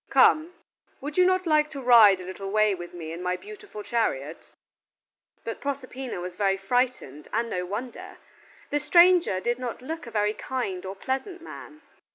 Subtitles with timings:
[0.09, 0.55] "Come!
[0.99, 4.49] would you not like to ride a little way with me in my beautiful chariot?"
[5.43, 8.17] But Proserpina was very frightened, and no wonder.
[8.71, 11.83] The stranger did not look a very kind or pleasant man.